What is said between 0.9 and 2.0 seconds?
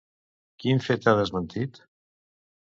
ha desmentit?